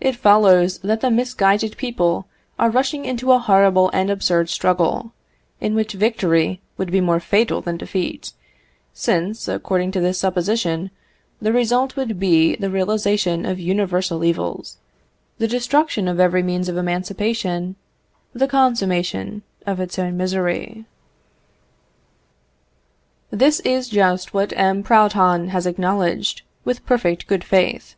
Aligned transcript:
It 0.00 0.16
follows 0.16 0.78
that 0.78 1.02
the 1.02 1.10
misguided 1.10 1.76
people 1.76 2.26
are 2.58 2.70
rushing 2.70 3.04
into 3.04 3.30
a 3.30 3.38
horrible 3.38 3.90
and 3.92 4.08
absurd 4.08 4.48
struggle, 4.48 5.12
in 5.60 5.74
which 5.74 5.92
victory 5.92 6.62
would 6.78 6.90
be 6.90 7.02
more 7.02 7.20
fatal 7.20 7.60
than 7.60 7.76
defeat; 7.76 8.32
since, 8.94 9.46
according 9.46 9.90
to 9.92 10.00
this 10.00 10.18
supposition, 10.18 10.90
the 11.42 11.52
result 11.52 11.94
would 11.94 12.18
be 12.18 12.56
the 12.56 12.70
realisation 12.70 13.44
of 13.44 13.58
universal 13.60 14.24
evils, 14.24 14.78
the 15.36 15.46
destruction 15.46 16.08
of 16.08 16.18
every 16.18 16.42
means 16.42 16.70
of 16.70 16.78
emancipation, 16.78 17.76
the 18.32 18.48
consummation 18.48 19.42
of 19.66 19.78
its 19.78 19.98
own 19.98 20.16
misery. 20.16 20.86
This 23.30 23.60
is 23.60 23.90
just 23.90 24.32
what 24.32 24.54
M. 24.56 24.82
Proudhon 24.82 25.48
has 25.48 25.66
acknowledged, 25.66 26.40
with 26.64 26.86
perfect 26.86 27.26
good 27.26 27.44
faith. 27.44 27.94